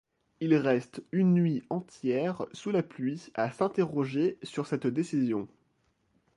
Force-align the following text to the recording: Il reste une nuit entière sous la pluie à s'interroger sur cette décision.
Il 0.39 0.55
reste 0.55 1.03
une 1.11 1.31
nuit 1.35 1.61
entière 1.69 2.45
sous 2.53 2.71
la 2.71 2.81
pluie 2.81 3.27
à 3.35 3.51
s'interroger 3.51 4.39
sur 4.41 4.65
cette 4.65 4.87
décision. 4.87 5.47